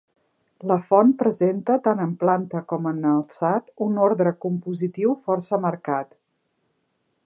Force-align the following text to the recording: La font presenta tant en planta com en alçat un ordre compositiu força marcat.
La 0.69 0.77
font 0.85 1.11
presenta 1.19 1.75
tant 1.89 2.01
en 2.07 2.15
planta 2.23 2.63
com 2.73 2.89
en 2.93 3.05
alçat 3.11 3.71
un 3.89 4.03
ordre 4.09 4.35
compositiu 4.47 5.17
força 5.29 5.65
marcat. 5.69 6.17